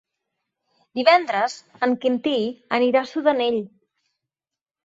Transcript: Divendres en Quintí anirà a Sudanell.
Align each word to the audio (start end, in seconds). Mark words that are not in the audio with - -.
Divendres 0.99 1.57
en 1.87 1.93
Quintí 2.05 2.33
anirà 2.79 3.05
a 3.07 3.11
Sudanell. 3.13 3.63